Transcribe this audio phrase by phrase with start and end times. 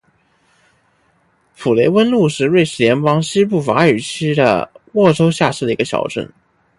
[1.55, 6.27] 普雷翁路是瑞士联邦西部法语区的沃州下设的一个镇。